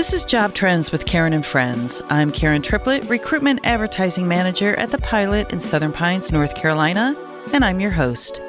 This 0.00 0.14
is 0.14 0.24
Job 0.24 0.54
Trends 0.54 0.90
with 0.92 1.04
Karen 1.04 1.34
and 1.34 1.44
Friends. 1.44 2.00
I'm 2.08 2.32
Karen 2.32 2.62
Triplett, 2.62 3.04
Recruitment 3.10 3.60
Advertising 3.64 4.26
Manager 4.26 4.74
at 4.76 4.90
the 4.90 4.96
Pilot 4.96 5.52
in 5.52 5.60
Southern 5.60 5.92
Pines, 5.92 6.32
North 6.32 6.54
Carolina, 6.54 7.14
and 7.52 7.62
I'm 7.62 7.80
your 7.80 7.90
host. 7.90 8.40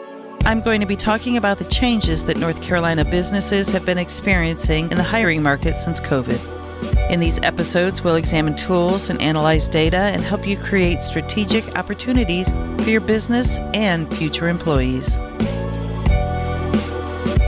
I'm 0.45 0.61
going 0.61 0.79
to 0.79 0.87
be 0.87 0.95
talking 0.95 1.35
about 1.35 1.57
the 1.57 1.65
changes 1.65 2.23
that 2.23 2.37
North 2.37 2.61
Carolina 2.61 3.03
businesses 3.03 3.69
have 3.71 3.85
been 3.85 3.97
experiencing 3.97 4.89
in 4.91 4.95
the 4.95 5.03
hiring 5.03 5.43
market 5.43 5.75
since 5.75 5.99
COVID. 5.99 6.39
In 7.11 7.19
these 7.19 7.41
episodes, 7.41 8.01
we'll 8.01 8.15
examine 8.15 8.55
tools 8.55 9.09
and 9.09 9.21
analyze 9.21 9.67
data 9.67 9.97
and 9.97 10.23
help 10.23 10.47
you 10.47 10.55
create 10.55 11.01
strategic 11.01 11.77
opportunities 11.77 12.49
for 12.81 12.89
your 12.89 13.01
business 13.01 13.57
and 13.73 14.09
future 14.13 14.47
employees. 14.47 15.17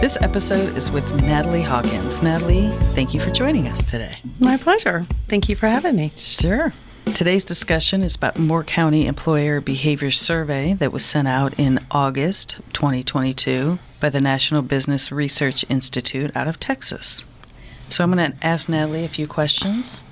This 0.03 0.17
episode 0.19 0.75
is 0.75 0.91
with 0.91 1.09
Natalie 1.21 1.61
Hawkins. 1.61 2.21
Natalie, 2.21 2.67
thank 2.93 3.13
you 3.13 3.21
for 3.21 3.31
joining 3.31 3.69
us 3.69 3.85
today. 3.85 4.13
My 4.37 4.57
pleasure. 4.57 5.05
Thank 5.29 5.47
you 5.47 5.55
for 5.55 5.67
having 5.67 5.95
me. 5.95 6.09
Sure. 6.17 6.73
Today's 7.15 7.45
discussion 7.45 8.01
is 8.01 8.13
about 8.13 8.37
Moore 8.37 8.65
County 8.65 9.07
Employer 9.07 9.61
Behavior 9.61 10.11
Survey 10.11 10.73
that 10.73 10.91
was 10.91 11.05
sent 11.05 11.29
out 11.29 11.57
in 11.57 11.79
August 11.89 12.57
2022 12.73 13.79
by 14.01 14.09
the 14.09 14.19
National 14.19 14.61
Business 14.61 15.09
Research 15.09 15.63
Institute 15.69 16.35
out 16.35 16.49
of 16.49 16.59
Texas. 16.59 17.23
So 17.87 18.03
I'm 18.03 18.11
going 18.11 18.33
to 18.33 18.45
ask 18.45 18.67
Natalie 18.67 19.05
a 19.05 19.07
few 19.07 19.25
questions. 19.25 20.03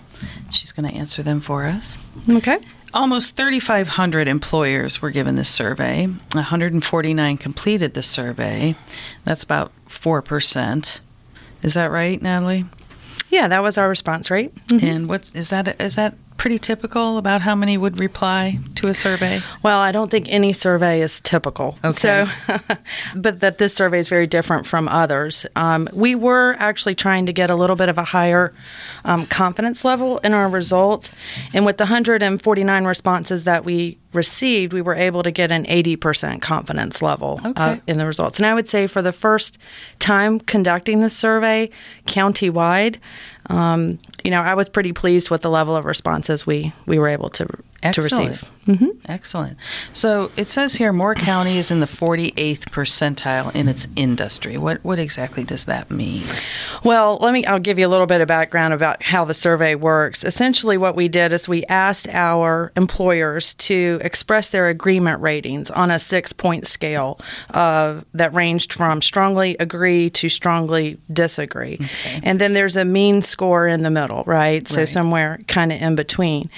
She's 0.52 0.72
going 0.72 0.90
to 0.90 0.98
answer 0.98 1.22
them 1.22 1.42
for 1.42 1.66
us. 1.66 2.00
Okay. 2.30 2.60
Almost 2.94 3.38
3,500 3.38 4.28
employers 4.28 5.02
were 5.02 5.12
given 5.12 5.38
this 5.38 5.50
survey. 5.50 6.08
149 6.34 7.38
completed 7.38 7.94
the 7.94 8.04
survey. 8.04 8.76
That's 9.24 9.44
about 9.44 9.72
4%. 9.88 11.00
Is 11.64 11.74
that 11.76 11.92
right, 11.92 12.22
Natalie? 12.22 12.66
Yeah, 13.30 13.48
that 13.48 13.64
was 13.64 13.78
our 13.78 13.88
response 13.88 14.30
rate. 14.30 14.54
Mm-hmm. 14.68 14.86
And 14.86 15.10
what 15.10 15.32
is 15.34 15.50
that 15.52 15.80
is 15.80 15.96
that 15.96 16.16
pretty 16.42 16.58
typical 16.58 17.20
about 17.20 17.40
how 17.40 17.54
many 17.54 17.78
would 17.78 18.00
reply 18.00 18.58
to 18.74 18.88
a 18.88 18.96
survey? 18.96 19.44
Well, 19.62 19.80
I 19.80 19.92
don't 19.92 20.10
think 20.10 20.26
any 20.28 20.54
survey 20.54 21.02
is 21.02 21.20
typical. 21.20 21.78
Okay. 21.84 21.92
So, 21.92 22.28
but 23.16 23.42
that 23.42 23.60
this 23.60 23.76
survey 23.76 24.00
is 24.00 24.10
very 24.10 24.26
different 24.26 24.66
from 24.66 24.88
others. 24.88 25.46
Um, 25.56 25.88
we 25.94 26.16
were 26.16 26.56
actually 26.58 26.96
trying 26.96 27.28
to 27.28 27.32
get 27.32 27.52
a 27.52 27.56
little 27.56 27.76
bit 27.76 27.90
of 27.90 28.00
a 28.00 28.06
higher 28.06 28.56
um, 29.06 29.28
confidence 29.28 29.86
level 29.86 30.18
in 30.24 30.34
our 30.34 30.50
results. 30.50 31.12
And 31.54 31.64
with 31.64 31.78
the 31.78 31.84
149 31.84 32.86
responses 32.86 33.44
that 33.44 33.64
we 33.64 34.00
received, 34.12 34.74
we 34.74 34.82
were 34.82 34.96
able 34.96 35.22
to 35.22 35.30
get 35.30 35.52
an 35.52 35.66
80% 35.66 36.42
confidence 36.42 37.04
level 37.04 37.40
okay. 37.46 37.62
uh, 37.62 37.78
in 37.86 38.00
the 38.00 38.08
results. 38.08 38.40
And 38.40 38.48
I 38.48 38.56
would 38.56 38.68
say 38.68 38.88
for 38.88 39.04
the 39.04 39.14
first 39.14 39.60
time 40.00 40.40
conducting 40.40 41.02
this 41.02 41.16
survey 41.16 41.70
countywide, 42.08 42.98
um, 43.52 44.00
you 44.24 44.32
know, 44.32 44.42
I 44.42 44.54
was 44.54 44.70
pretty 44.70 44.94
pleased 44.94 45.30
with 45.30 45.42
the 45.42 45.50
level 45.50 45.76
of 45.76 45.86
responses 45.86 46.48
we, 46.48 46.72
we 46.86 46.98
were 46.98 47.10
able 47.10 47.30
to, 47.32 47.48
to 47.82 48.02
receive. 48.02 48.50
Mm-hmm. 48.68 48.90
Excellent. 49.06 49.58
So 49.92 50.32
it 50.38 50.48
says 50.48 50.76
here 50.76 50.94
Moore 50.94 51.16
County 51.16 51.58
is 51.58 51.72
in 51.72 51.80
the 51.80 51.88
48th 51.88 52.70
percentile 52.70 53.54
in 53.56 53.68
its 53.68 53.88
industry. 53.96 54.56
What 54.58 54.84
what 54.84 55.00
exactly 55.00 55.44
does 55.44 55.66
that 55.66 55.90
mean? 55.90 56.26
Well, 56.84 57.18
let 57.22 57.34
me 57.34 57.44
I'll 57.46 57.60
give 57.60 57.80
you 57.80 57.88
a 57.88 57.90
little 57.90 58.06
bit 58.06 58.22
of 58.22 58.28
background 58.28 58.76
about 58.76 59.02
how 59.02 59.26
the 59.26 59.34
survey 59.34 59.74
works. 59.74 60.24
Essentially 60.24 60.78
what 60.78 60.96
we 60.96 61.08
did 61.08 61.34
is 61.34 61.48
we 61.48 61.66
asked 61.66 62.08
our 62.10 62.72
employers 62.78 63.56
to 63.56 64.00
express 64.04 64.50
their 64.50 64.68
agreement 64.68 65.22
ratings 65.22 65.72
on 65.72 65.90
a 65.90 65.96
6-point 65.96 66.68
scale 66.68 67.20
uh, 67.56 68.02
that 68.14 68.32
ranged 68.34 68.74
from 68.74 69.02
strongly 69.02 69.58
agree 69.60 70.10
to 70.12 70.30
strongly 70.30 71.00
disagree. 71.12 71.80
Okay. 71.82 72.20
And 72.22 72.40
then 72.40 72.54
there's 72.54 72.76
a 72.76 72.86
mean 72.86 73.24
score 73.24 73.68
in 73.68 73.82
the 73.82 73.90
middle, 73.90 74.24
right? 74.26 74.68
So 74.68 74.80
right. 74.80 74.88
somewhere 74.88 75.40
kind 75.48 75.72
of 75.72 75.82
in 75.82 75.96
between. 75.96 76.50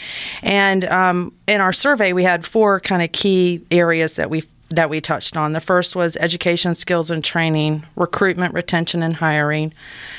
And 0.42 0.84
um, 0.86 1.12
Um, 1.13 1.31
in 1.47 1.62
our 1.62 1.74
survey, 1.74 2.12
we 2.12 2.24
had 2.24 2.44
four 2.46 2.79
kind 2.79 3.03
of 3.03 3.12
key 3.12 3.62
areas 3.69 4.16
that 4.16 4.29
we 4.29 4.44
that 4.69 4.90
we 4.90 5.00
touched 5.00 5.38
on. 5.38 5.51
The 5.53 5.62
first 5.62 5.96
was 5.96 6.18
education, 6.18 6.74
skills, 6.74 7.12
and 7.12 7.24
training, 7.24 7.85
recruitment, 7.96 8.53
retention, 8.53 9.03
and 9.03 9.16
hiring, 9.16 9.74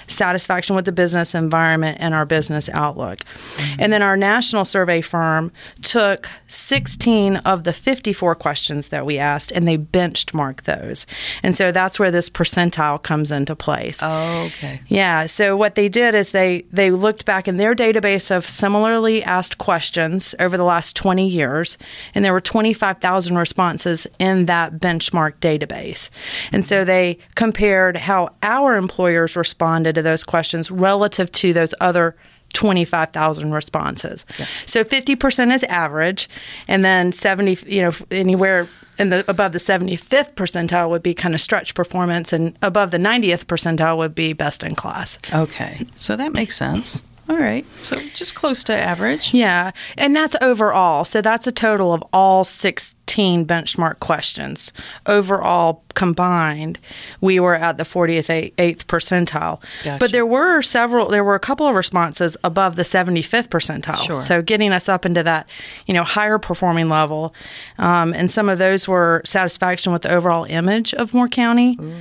satisfaction 0.06 0.76
with 0.76 0.84
the 0.84 0.92
business 0.92 1.34
environment, 1.34 1.98
and 2.00 2.14
our 2.14 2.24
business 2.24 2.68
outlook. 2.72 3.20
Mm-hmm. 3.20 3.80
And 3.80 3.92
then 3.92 4.02
our 4.02 4.16
national 4.16 4.64
survey 4.64 5.00
firm 5.00 5.50
took 5.82 6.30
16 6.46 7.36
of 7.38 7.64
the 7.64 7.72
54 7.72 8.34
questions 8.36 8.88
that 8.88 9.04
we 9.04 9.18
asked 9.18 9.50
and 9.52 9.66
they 9.66 9.78
benchmarked 9.78 10.62
those. 10.62 11.06
And 11.42 11.54
so 11.54 11.72
that's 11.72 11.98
where 11.98 12.10
this 12.10 12.28
percentile 12.30 13.02
comes 13.02 13.30
into 13.30 13.56
place. 13.56 13.98
Oh, 14.02 14.44
okay. 14.46 14.80
Yeah. 14.88 15.26
So 15.26 15.56
what 15.56 15.74
they 15.74 15.88
did 15.88 16.14
is 16.14 16.30
they 16.30 16.64
they 16.70 16.90
looked 16.90 17.24
back 17.24 17.48
in 17.48 17.56
their 17.56 17.74
database 17.74 18.30
of 18.34 18.48
similarly 18.48 19.22
asked 19.22 19.58
questions 19.58 20.34
over 20.38 20.56
the 20.56 20.64
last 20.64 20.96
20 20.96 21.26
years, 21.28 21.76
and 22.14 22.24
there 22.24 22.32
were 22.32 22.40
25,000 22.40 23.36
responses 23.36 24.06
in 24.18 24.33
that 24.46 24.78
benchmark 24.78 25.38
database. 25.40 26.10
And 26.52 26.64
so 26.64 26.84
they 26.84 27.18
compared 27.34 27.96
how 27.96 28.34
our 28.42 28.76
employers 28.76 29.36
responded 29.36 29.94
to 29.94 30.02
those 30.02 30.24
questions 30.24 30.70
relative 30.70 31.30
to 31.32 31.52
those 31.52 31.74
other 31.80 32.16
25,000 32.54 33.52
responses. 33.52 34.24
Yeah. 34.38 34.46
So 34.64 34.84
50% 34.84 35.52
is 35.52 35.64
average 35.64 36.28
and 36.68 36.84
then 36.84 37.12
70 37.12 37.58
you 37.66 37.82
know 37.82 37.92
anywhere 38.10 38.68
in 38.98 39.10
the 39.10 39.28
above 39.28 39.52
the 39.52 39.58
75th 39.58 40.34
percentile 40.34 40.88
would 40.88 41.02
be 41.02 41.14
kind 41.14 41.34
of 41.34 41.40
stretch 41.40 41.74
performance 41.74 42.32
and 42.32 42.56
above 42.62 42.92
the 42.92 42.98
90th 42.98 43.46
percentile 43.46 43.96
would 43.98 44.14
be 44.14 44.32
best 44.32 44.62
in 44.62 44.74
class. 44.74 45.18
Okay. 45.34 45.84
So 45.98 46.16
that 46.16 46.32
makes 46.32 46.56
sense. 46.56 47.02
All 47.28 47.36
right. 47.36 47.64
So 47.80 47.96
just 48.14 48.34
close 48.34 48.62
to 48.64 48.76
average. 48.76 49.32
Yeah. 49.32 49.70
And 49.96 50.14
that's 50.14 50.36
overall. 50.42 51.04
So 51.04 51.22
that's 51.22 51.46
a 51.46 51.52
total 51.52 51.94
of 51.94 52.04
all 52.12 52.44
16 52.44 53.46
benchmark 53.46 53.98
questions. 53.98 54.72
Overall 55.06 55.82
combined, 55.94 56.78
we 57.22 57.40
were 57.40 57.54
at 57.54 57.78
the 57.78 57.84
40th 57.84 58.52
8th 58.56 58.84
percentile. 58.84 59.62
Gotcha. 59.84 59.98
But 59.98 60.12
there 60.12 60.26
were 60.26 60.60
several 60.60 61.08
there 61.08 61.24
were 61.24 61.34
a 61.34 61.40
couple 61.40 61.66
of 61.66 61.74
responses 61.74 62.36
above 62.44 62.76
the 62.76 62.82
75th 62.82 63.48
percentile. 63.48 64.04
Sure. 64.04 64.14
So 64.20 64.42
getting 64.42 64.72
us 64.72 64.88
up 64.90 65.06
into 65.06 65.22
that, 65.22 65.48
you 65.86 65.94
know, 65.94 66.04
higher 66.04 66.38
performing 66.38 66.90
level. 66.90 67.34
Um, 67.78 68.12
and 68.12 68.30
some 68.30 68.50
of 68.50 68.58
those 68.58 68.86
were 68.86 69.22
satisfaction 69.24 69.94
with 69.94 70.02
the 70.02 70.12
overall 70.12 70.44
image 70.44 70.92
of 70.92 71.14
Moore 71.14 71.28
County. 71.28 71.78
Ooh, 71.80 72.00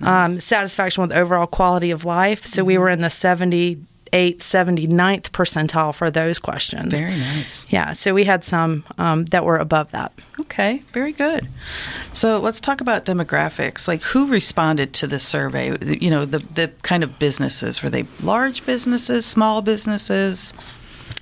nice. 0.00 0.30
um, 0.30 0.40
satisfaction 0.40 1.02
with 1.02 1.12
overall 1.12 1.46
quality 1.46 1.92
of 1.92 2.04
life. 2.04 2.44
So 2.44 2.60
mm-hmm. 2.60 2.66
we 2.66 2.78
were 2.78 2.88
in 2.88 3.00
the 3.00 3.10
70 3.10 3.78
78th, 4.14 4.38
79th 4.38 5.30
percentile 5.30 5.94
for 5.94 6.10
those 6.10 6.38
questions. 6.38 6.98
Very 6.98 7.18
nice. 7.18 7.66
Yeah, 7.68 7.92
so 7.92 8.14
we 8.14 8.24
had 8.24 8.44
some 8.44 8.84
um, 8.98 9.24
that 9.26 9.44
were 9.44 9.56
above 9.56 9.90
that. 9.92 10.12
Okay, 10.40 10.82
very 10.92 11.12
good. 11.12 11.48
So 12.12 12.38
let's 12.38 12.60
talk 12.60 12.80
about 12.80 13.04
demographics. 13.04 13.88
Like 13.88 14.02
who 14.02 14.26
responded 14.26 14.92
to 14.94 15.06
this 15.06 15.26
survey? 15.26 15.76
You 16.00 16.10
know, 16.10 16.24
the, 16.24 16.38
the 16.38 16.72
kind 16.82 17.02
of 17.02 17.18
businesses. 17.18 17.82
Were 17.82 17.90
they 17.90 18.04
large 18.20 18.64
businesses, 18.64 19.26
small 19.26 19.62
businesses? 19.62 20.52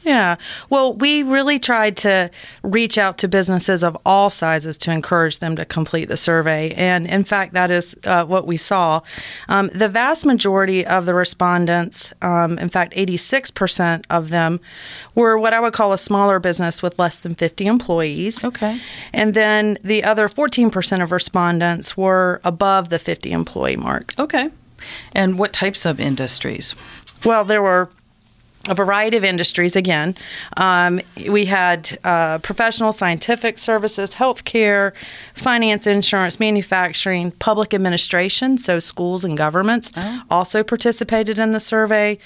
Yeah. 0.04 0.36
Well, 0.68 0.94
we 0.94 1.22
really 1.22 1.58
tried 1.58 1.96
to 1.98 2.30
reach 2.62 2.98
out 2.98 3.18
to 3.18 3.28
businesses 3.28 3.82
of 3.82 3.96
all 4.04 4.30
sizes 4.30 4.76
to 4.78 4.90
encourage 4.90 5.38
them 5.38 5.54
to 5.56 5.64
complete 5.64 6.06
the 6.06 6.16
survey. 6.16 6.72
And 6.74 7.06
in 7.06 7.22
fact, 7.22 7.54
that 7.54 7.70
is 7.70 7.96
uh, 8.04 8.24
what 8.24 8.46
we 8.46 8.56
saw. 8.56 9.00
Um, 9.48 9.68
the 9.68 9.88
vast 9.88 10.26
majority 10.26 10.84
of 10.84 11.06
the 11.06 11.14
respondents, 11.14 12.12
um, 12.20 12.58
in 12.58 12.68
fact, 12.68 12.94
86% 12.94 14.04
of 14.10 14.30
them, 14.30 14.60
were 15.14 15.38
what 15.38 15.54
I 15.54 15.60
would 15.60 15.72
call 15.72 15.92
a 15.92 15.98
smaller 15.98 16.38
business 16.38 16.82
with 16.82 16.98
less 16.98 17.16
than 17.16 17.34
50 17.34 17.66
employees. 17.66 18.44
Okay. 18.44 18.80
And 19.12 19.34
then 19.34 19.78
the 19.84 20.02
other 20.02 20.28
14% 20.28 21.02
of 21.02 21.12
respondents 21.12 21.96
were 21.96 22.40
above 22.44 22.88
the 22.88 22.98
50 22.98 23.30
employee 23.30 23.76
mark. 23.76 24.14
Okay. 24.18 24.50
And 25.12 25.38
what 25.38 25.52
types 25.52 25.86
of 25.86 26.00
industries? 26.00 26.74
Well, 27.24 27.44
there 27.44 27.62
were 27.62 27.88
a 28.68 28.74
variety 28.74 29.16
of 29.16 29.24
industries 29.24 29.74
again. 29.74 30.16
Um, 30.56 31.00
we 31.28 31.46
had 31.46 31.98
uh, 32.04 32.38
professional 32.38 32.92
scientific 32.92 33.58
services, 33.58 34.14
healthcare, 34.14 34.92
finance, 35.34 35.86
insurance, 35.86 36.38
manufacturing, 36.38 37.32
public 37.32 37.74
administration, 37.74 38.58
so 38.58 38.78
schools 38.78 39.24
and 39.24 39.36
governments 39.36 39.90
oh. 39.96 40.22
also 40.30 40.62
participated 40.62 41.38
in 41.38 41.50
the 41.50 41.60
survey, 41.60 42.18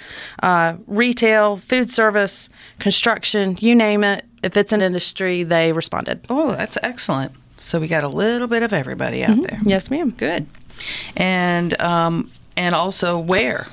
uh, 0.42 0.74
retail, 0.86 1.56
food 1.56 1.90
service, 1.90 2.48
construction, 2.78 3.56
you 3.60 3.74
name 3.74 4.04
it. 4.04 4.24
If 4.42 4.56
it's 4.56 4.72
an 4.72 4.82
industry, 4.82 5.42
they 5.42 5.72
responded. 5.72 6.24
Oh, 6.28 6.52
that's 6.52 6.78
excellent. 6.82 7.32
So 7.58 7.80
we 7.80 7.88
got 7.88 8.04
a 8.04 8.08
little 8.08 8.46
bit 8.46 8.62
of 8.62 8.72
everybody 8.72 9.24
out 9.24 9.30
mm-hmm. 9.30 9.42
there. 9.42 9.60
Yes, 9.64 9.90
ma'am. 9.90 10.10
Good. 10.10 10.46
And 11.16 11.80
um, 11.80 12.30
and 12.56 12.74
also 12.74 13.18
where 13.18 13.66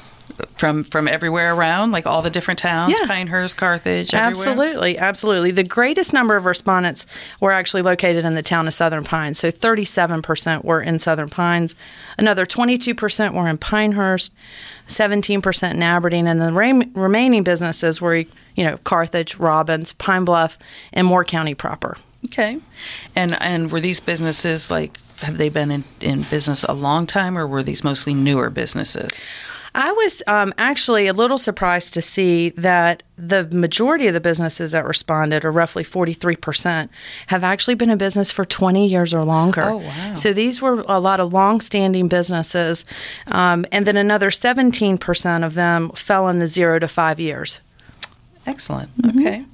from 0.55 0.83
from 0.83 1.07
everywhere 1.07 1.53
around, 1.53 1.91
like 1.91 2.05
all 2.07 2.21
the 2.21 2.29
different 2.29 2.59
towns, 2.59 2.95
Yeah. 2.99 3.05
Pinehurst, 3.07 3.57
Carthage, 3.57 4.13
everywhere? 4.13 4.29
Absolutely, 4.31 4.97
absolutely. 4.97 5.51
The 5.51 5.63
greatest 5.63 6.13
number 6.13 6.35
of 6.35 6.45
respondents 6.45 7.05
were 7.39 7.51
actually 7.51 7.81
located 7.81 8.25
in 8.25 8.33
the 8.33 8.41
town 8.41 8.67
of 8.67 8.73
Southern 8.73 9.03
Pines. 9.03 9.37
So 9.39 9.51
37% 9.51 10.63
were 10.63 10.81
in 10.81 10.99
Southern 10.99 11.29
Pines. 11.29 11.75
Another 12.17 12.45
22% 12.45 13.33
were 13.33 13.47
in 13.47 13.57
Pinehurst, 13.57 14.33
17% 14.87 15.71
in 15.71 15.83
Aberdeen, 15.83 16.27
and 16.27 16.41
the 16.41 16.51
re- 16.51 16.89
remaining 16.93 17.43
businesses 17.43 18.01
were, 18.01 18.15
you 18.55 18.63
know, 18.63 18.77
Carthage, 18.83 19.37
Robbins, 19.37 19.93
Pinebluff, 19.93 20.57
and 20.91 21.07
Moore 21.07 21.25
County 21.25 21.53
proper. 21.53 21.97
Okay, 22.25 22.59
and 23.15 23.35
and 23.41 23.69
were 23.69 23.81
these 23.81 23.99
businesses 23.99 24.71
like 24.71 24.97
have 25.17 25.37
they 25.37 25.49
been 25.49 25.71
in, 25.71 25.83
in 25.99 26.23
business 26.23 26.63
a 26.63 26.73
long 26.73 27.05
time, 27.05 27.37
or 27.37 27.45
were 27.45 27.63
these 27.63 27.83
mostly 27.83 28.13
newer 28.13 28.49
businesses? 28.49 29.11
I 29.75 29.91
was 29.91 30.21
um, 30.27 30.53
actually 30.57 31.07
a 31.07 31.13
little 31.13 31.39
surprised 31.39 31.93
to 31.95 32.01
see 32.01 32.49
that 32.49 33.01
the 33.17 33.45
majority 33.45 34.07
of 34.07 34.13
the 34.13 34.21
businesses 34.21 34.71
that 34.71 34.85
responded, 34.85 35.43
or 35.43 35.51
roughly 35.51 35.83
43%, 35.83 36.89
have 37.27 37.43
actually 37.43 37.73
been 37.75 37.89
in 37.89 37.97
business 37.97 38.29
for 38.29 38.45
20 38.45 38.87
years 38.87 39.13
or 39.13 39.23
longer. 39.23 39.63
Oh, 39.63 39.77
wow. 39.77 40.13
So 40.13 40.31
these 40.31 40.61
were 40.61 40.83
a 40.87 40.99
lot 40.99 41.19
of 41.19 41.33
long 41.33 41.59
standing 41.59 42.07
businesses. 42.07 42.85
Um, 43.27 43.65
and 43.71 43.87
then 43.87 43.97
another 43.97 44.29
17% 44.29 45.45
of 45.45 45.55
them 45.55 45.89
fell 45.91 46.27
in 46.27 46.39
the 46.39 46.47
zero 46.47 46.77
to 46.77 46.87
five 46.87 47.19
years. 47.19 47.59
Excellent. 48.45 48.91
Okay. 49.05 49.45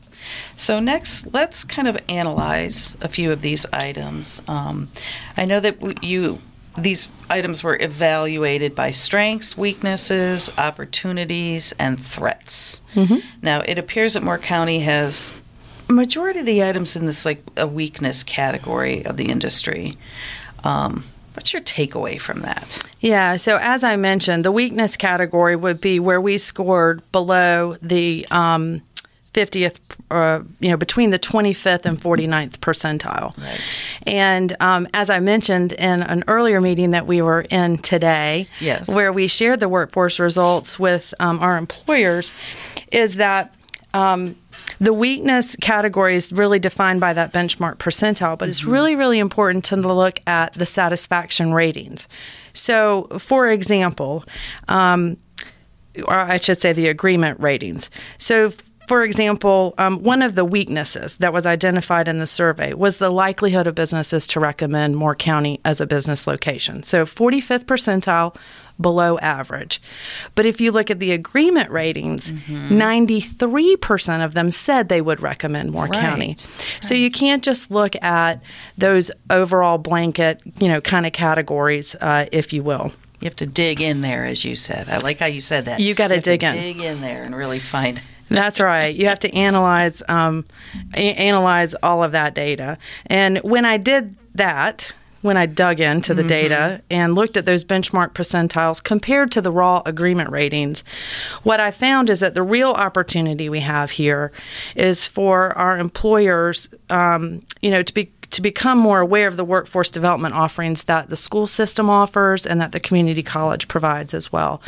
So 0.58 0.80
next, 0.80 1.34
let's 1.34 1.64
kind 1.64 1.88
of 1.88 1.98
analyze 2.10 2.96
a 3.02 3.08
few 3.08 3.32
of 3.32 3.42
these 3.42 3.66
items. 3.72 4.42
Um, 4.48 4.90
I 5.38 5.46
know 5.46 5.60
that 5.62 5.80
w- 5.80 5.98
you 6.02 6.42
these 6.80 7.08
items 7.30 7.64
were 7.64 7.78
evaluated 7.80 8.74
by 8.76 8.92
strengths, 8.92 9.58
weaknesses, 9.58 10.52
opportunities, 10.58 11.74
and 11.78 12.00
threats. 12.00 12.82
Now, 13.42 13.62
it 13.62 13.78
appears 13.78 14.16
that 14.16 14.24
Moore 14.24 14.40
County 14.40 14.80
has 14.80 15.32
a 15.88 15.94
majority 15.94 16.40
of 16.40 16.46
the 16.46 16.64
items 16.64 16.96
in 16.96 17.06
this 17.06 17.26
like 17.26 17.44
a 17.58 17.68
weakness 17.68 18.24
category 18.24 19.06
of 19.06 19.18
the 19.18 19.26
industry. 19.30 19.98
Um, 20.64 21.06
what's 21.34 21.54
your 21.54 21.62
takeaway 21.62 22.20
from 22.20 22.42
that? 22.42 22.80
Yeah, 23.00 23.38
so 23.38 23.58
as 23.62 23.84
I 23.84 23.96
mentioned, 23.96 24.44
the 24.44 24.52
weakness 24.52 24.98
category 24.98 25.56
would 25.56 25.80
be 25.80 26.00
where 26.00 26.20
we 26.20 26.38
scored 26.38 27.02
below 27.12 27.78
the 27.82 28.28
um, 28.30 28.82
50th, 29.34 29.78
uh, 30.12 30.42
you 30.60 30.70
know, 30.70 30.78
between 30.78 31.10
the 31.12 31.20
25th 31.20 31.86
and 31.86 32.00
49th 32.02 32.58
percentile. 32.60 33.38
Right. 33.38 33.60
And 34.06 34.56
um, 34.60 34.88
as 34.94 35.10
I 35.10 35.20
mentioned 35.20 35.74
in 35.74 36.04
an 36.04 36.24
earlier 36.28 36.62
meeting 36.62 36.92
that 36.92 37.06
we 37.08 37.22
were 37.22 37.42
in 37.50 37.78
today, 37.78 38.48
Yes. 38.60 38.88
where 38.88 39.14
we 39.14 39.28
shared 39.28 39.60
the 39.60 39.70
workforce 39.70 40.20
results 40.20 40.80
with 40.80 41.14
um, 41.20 41.40
our 41.40 41.58
employers, 41.58 42.32
is 42.92 43.16
that. 43.16 43.54
Um, 43.94 44.36
the 44.80 44.94
weakness 44.94 45.56
category 45.58 46.16
is 46.16 46.32
really 46.32 46.60
defined 46.60 47.02
by 47.02 47.12
that 47.14 47.34
benchmark 47.34 47.78
percentile, 47.78 48.38
but 48.38 48.48
it's 48.48 48.64
really, 48.64 48.96
really 48.96 49.18
important 49.20 49.66
to 49.66 49.76
look 49.76 50.20
at 50.28 50.54
the 50.54 50.66
satisfaction 50.66 51.54
ratings. 51.54 52.08
So, 52.54 53.08
for 53.18 53.50
example, 53.50 54.24
um, 54.68 55.18
or 56.06 56.14
I 56.14 56.38
should 56.38 56.60
say 56.60 56.72
the 56.72 56.88
agreement 56.88 57.40
ratings. 57.40 57.90
So, 58.20 58.54
for 58.90 59.04
example, 59.04 59.76
um, 59.78 60.02
one 60.02 60.24
of 60.24 60.34
the 60.34 60.44
weaknesses 60.44 61.16
that 61.18 61.32
was 61.32 61.46
identified 61.46 62.08
in 62.08 62.18
the 62.18 62.26
survey 62.26 62.74
was 62.74 62.98
the 62.98 63.12
likelihood 63.12 63.68
of 63.68 63.76
businesses 63.76 64.26
to 64.26 64.40
recommend 64.40 64.98
Moore 64.98 65.14
County 65.14 65.62
as 65.64 65.80
a 65.80 65.86
business 65.86 66.26
location. 66.26 66.82
So, 66.82 67.06
45th 67.06 67.66
percentile 67.66 68.36
below 68.82 69.20
average. 69.20 69.80
But 70.34 70.48
if 70.48 70.60
you 70.60 70.72
look 70.72 70.90
at 70.90 70.98
the 70.98 71.12
agreement 71.12 71.70
ratings, 71.70 72.32
93% 72.32 74.26
of 74.26 74.34
them 74.34 74.50
said 74.50 74.90
they 74.90 75.02
would 75.02 75.22
recommend 75.22 75.72
Moore 75.72 75.86
Right. 75.86 76.02
County. 76.02 76.38
So 76.82 76.96
you 76.96 77.12
can't 77.12 77.44
just 77.44 77.70
look 77.70 77.96
at 78.02 78.42
those 78.76 79.12
overall 79.30 79.78
blanket, 79.78 80.42
you 80.58 80.68
know, 80.68 80.82
kind 80.82 81.06
of 81.06 81.14
categories, 81.14 81.94
uh, 82.02 82.26
if 82.32 82.54
you 82.54 82.64
will. 82.64 82.92
You 83.20 83.26
have 83.26 83.36
to 83.36 83.46
dig 83.46 83.82
in 83.82 84.02
there, 84.02 84.26
as 84.26 84.46
you 84.46 84.56
said. 84.56 84.88
I 84.90 84.98
like 85.00 85.20
how 85.20 85.26
you 85.26 85.42
said 85.42 85.66
that. 85.66 85.82
You 85.82 85.94
gotta 85.94 86.22
dig 86.22 86.42
in. 86.42 86.54
Dig 86.54 86.80
in 86.80 87.02
there 87.02 87.22
and 87.24 87.36
really 87.36 87.60
find. 87.60 88.02
That's 88.30 88.60
right. 88.60 88.96
You 88.96 89.08
have 89.08 89.20
to 89.20 89.34
analyze 89.34 90.02
um, 90.08 90.46
a- 90.96 91.14
analyze 91.14 91.74
all 91.82 92.04
of 92.04 92.12
that 92.12 92.36
data. 92.36 92.78
And 93.08 93.40
when 93.40 93.66
I 93.66 93.78
did 93.78 94.16
that, 94.36 94.92
when 95.22 95.36
I 95.36 95.48
dug 95.48 95.82
into 95.82 96.14
the 96.14 96.24
data 96.24 96.82
and 96.90 97.14
looked 97.14 97.36
at 97.36 97.46
those 97.46 97.66
benchmark 97.66 98.14
percentiles 98.14 98.82
compared 98.82 99.34
to 99.34 99.42
the 99.42 99.52
raw 99.52 99.82
agreement 99.86 100.30
ratings, 100.30 100.84
what 101.44 101.60
I 101.60 101.72
found 101.72 102.10
is 102.10 102.22
that 102.22 102.36
the 102.36 102.44
real 102.44 102.72
opportunity 102.72 103.50
we 103.50 103.60
have 103.60 103.92
here 103.92 104.32
is 104.76 105.06
for 105.06 105.58
our 105.58 105.78
employers, 105.78 106.70
um, 106.90 107.42
you 107.62 107.70
know, 107.70 107.84
to 107.84 107.94
be 107.94 108.12
to 108.32 108.42
become 108.42 108.78
more 108.78 109.00
aware 109.00 109.28
of 109.28 109.38
the 109.38 109.44
workforce 109.44 109.90
development 109.90 110.36
offerings 110.36 110.84
that 110.84 111.10
the 111.10 111.16
school 111.16 111.48
system 111.48 111.90
offers 111.90 112.46
and 112.46 112.62
that 112.62 112.72
the 112.72 112.80
community 112.80 113.24
college 113.24 113.68
provides 113.68 114.14
as 114.14 114.32
well. 114.32 114.62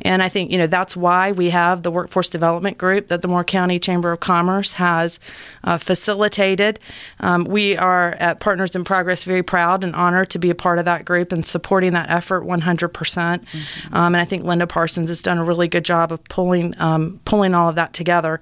And 0.00 0.22
I 0.22 0.28
think, 0.28 0.50
you 0.50 0.58
know, 0.58 0.66
that's 0.66 0.96
why 0.96 1.32
we 1.32 1.50
have 1.50 1.82
the 1.82 1.90
workforce 1.90 2.28
development 2.28 2.78
group 2.78 3.08
that 3.08 3.22
the 3.22 3.28
Moore 3.28 3.44
County 3.44 3.78
Chamber 3.78 4.12
of 4.12 4.20
Commerce 4.20 4.74
has 4.74 5.20
uh, 5.64 5.78
facilitated. 5.78 6.80
Um, 7.20 7.44
we 7.44 7.76
are 7.76 8.12
at 8.14 8.40
Partners 8.40 8.74
in 8.74 8.84
Progress 8.84 9.24
very 9.24 9.42
proud 9.42 9.84
and 9.84 9.94
honored 9.94 10.30
to 10.30 10.38
be 10.38 10.50
a 10.50 10.54
part 10.54 10.78
of 10.78 10.84
that 10.86 11.04
group 11.04 11.32
and 11.32 11.44
supporting 11.44 11.92
that 11.92 12.10
effort 12.10 12.44
100%. 12.44 12.92
percent 12.92 13.44
Um, 13.92 14.14
and 14.14 14.16
I 14.16 14.24
think 14.24 14.44
Linda 14.44 14.66
Parsons 14.66 15.08
has 15.08 15.22
done 15.22 15.38
a 15.38 15.44
really 15.44 15.68
good 15.68 15.84
job 15.84 16.12
of 16.12 16.22
pulling 16.24 16.78
um, 16.80 17.20
pulling 17.24 17.54
all 17.54 17.68
of 17.68 17.74
that 17.76 17.92
together. 17.92 18.40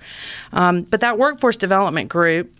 Um, 0.52 0.82
but 0.82 1.00
that 1.00 1.18
workforce 1.18 1.56
development 1.56 2.08
group 2.08 2.54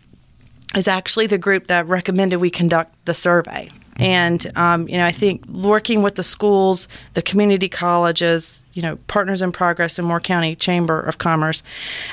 is 0.77 0.89
actually 0.89 1.27
the 1.27 1.39
group 1.39 1.67
that 1.67 1.87
recommended 1.87 2.39
we 2.39 2.51
conduct 2.51 2.95
the 3.07 3.15
survey. 3.15 3.71
And 3.97 4.51
um, 4.57 4.89
you 4.89 4.97
know, 4.97 5.05
I 5.05 5.13
think 5.13 5.47
working 5.47 6.03
with 6.03 6.15
the 6.15 6.23
schools, 6.23 6.89
the 7.13 7.21
community 7.21 7.69
colleges, 7.69 8.63
you 8.73 8.81
know, 8.81 8.97
Partners 9.09 9.43
in 9.43 9.53
Progress 9.53 9.99
and 9.99 10.09
Moore 10.09 10.21
County 10.21 10.57
Chamber 10.57 11.01
of 11.01 11.19
Commerce, 11.19 11.63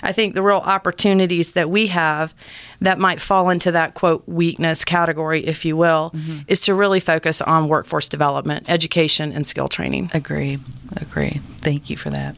I 0.04 0.12
think 0.12 0.36
the 0.36 0.42
real 0.42 0.58
opportunities 0.58 1.54
that 1.54 1.70
we 1.70 1.88
have 1.88 2.34
that 2.82 3.00
might 3.00 3.22
fall 3.22 3.50
into 3.50 3.72
that 3.72 3.94
quote 3.94 4.28
weakness 4.28 4.84
category, 4.84 5.46
if 5.46 5.64
you 5.64 5.78
will, 5.78 6.12
is 6.48 6.60
to 6.62 6.74
really 6.74 7.00
focus 7.00 7.42
on 7.42 7.70
workforce 7.70 8.10
development, 8.10 8.70
education, 8.70 9.32
and 9.32 9.48
skill 9.48 9.70
training. 9.70 10.12
Agree. 10.14 10.60
Agree. 10.98 11.40
Thank 11.60 11.90
you 11.90 11.96
for 11.96 12.10
that. 12.10 12.36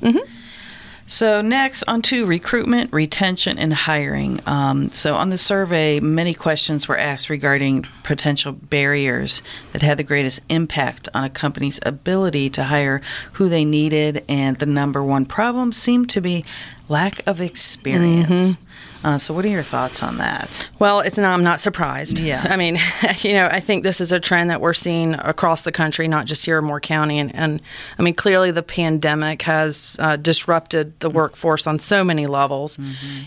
So 1.11 1.41
next, 1.41 1.83
on 1.87 2.03
to 2.03 2.27
recruitment, 2.27 2.93
retention, 2.93 3.57
and 3.57 3.73
hiring. 3.73 4.41
Um, 4.45 4.91
so 4.91 5.15
on 5.15 5.29
the 5.29 5.39
survey, 5.39 5.99
many 5.99 6.35
questions 6.35 6.87
were 6.87 6.99
asked 6.99 7.31
regarding 7.31 7.87
potential 8.03 8.51
barriers 8.51 9.41
that 9.73 9.81
had 9.81 9.97
the 9.97 10.03
greatest 10.03 10.41
impact 10.49 11.09
on 11.15 11.23
a 11.23 11.29
company's 11.31 11.79
ability 11.83 12.51
to 12.51 12.65
hire 12.65 13.01
who 13.33 13.49
they 13.49 13.65
needed, 13.65 14.23
and 14.29 14.59
the 14.59 14.67
number 14.67 15.03
one 15.03 15.25
problem 15.25 15.73
seemed 15.73 16.11
to 16.11 16.21
be 16.21 16.45
lack 16.89 17.25
of 17.25 17.41
experience. 17.41 18.55
Uh, 19.01 19.17
so, 19.17 19.33
what 19.33 19.45
are 19.45 19.49
your 19.49 19.63
thoughts 19.63 20.03
on 20.03 20.17
that? 20.17 20.67
Well, 20.77 20.99
it's 20.99 21.17
not. 21.17 21.33
I'm 21.33 21.43
not 21.43 21.61
surprised. 21.61 22.19
Yeah. 22.19 22.45
I 22.49 22.57
mean, 22.57 22.77
you 23.19 23.33
know, 23.33 23.47
I 23.49 23.61
think 23.61 23.83
this 23.83 24.01
is 24.01 24.11
a 24.11 24.19
trend 24.19 24.49
that 24.49 24.59
we're 24.59 24.73
seeing 24.73 25.13
across 25.13 25.61
the 25.63 25.71
country, 25.71 26.07
not 26.07 26.25
just 26.25 26.45
here 26.45 26.59
in 26.59 26.65
Moore 26.65 26.81
County. 26.81 27.17
And, 27.17 27.33
and 27.33 27.61
I 27.97 28.01
mean, 28.01 28.13
clearly 28.13 28.51
the 28.51 28.63
pandemic 28.63 29.43
has 29.43 29.95
uh, 29.99 30.17
disrupted 30.17 30.99
the 30.99 31.09
workforce 31.09 31.65
on 31.65 31.79
so 31.79 32.03
many 32.03 32.27
levels. 32.27 32.77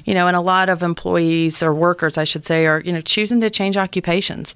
You 0.04 0.14
know, 0.14 0.26
and 0.26 0.36
a 0.36 0.40
lot 0.40 0.68
of 0.68 0.82
employees 0.82 1.62
or 1.62 1.72
workers, 1.72 2.18
I 2.18 2.24
should 2.24 2.44
say, 2.44 2.66
are 2.66 2.80
you 2.80 2.92
know 2.92 3.00
choosing 3.00 3.40
to 3.40 3.48
change 3.48 3.76
occupations. 3.76 4.54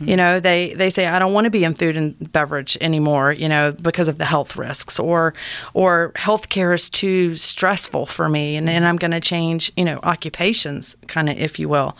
You 0.00 0.16
know, 0.16 0.38
they 0.38 0.74
they 0.74 0.90
say 0.90 1.06
I 1.06 1.18
don't 1.18 1.32
want 1.32 1.46
to 1.46 1.50
be 1.50 1.64
in 1.64 1.74
food 1.74 1.96
and 1.96 2.32
beverage 2.32 2.76
anymore. 2.80 3.32
You 3.32 3.48
know, 3.48 3.72
because 3.72 4.08
of 4.08 4.18
the 4.18 4.26
health 4.26 4.56
risks, 4.56 4.98
or 4.98 5.32
or 5.72 6.12
healthcare 6.16 6.74
is 6.74 6.90
too 6.90 7.36
stressful 7.36 8.06
for 8.06 8.28
me, 8.28 8.56
and, 8.56 8.68
and 8.68 8.84
I'm 8.84 8.96
going 8.96 9.12
to 9.12 9.20
change. 9.20 9.72
You 9.76 9.84
know, 9.86 10.00
occupations, 10.58 10.96
kind 11.06 11.28
of, 11.28 11.36
if 11.36 11.58
you 11.58 11.68
will. 11.68 11.96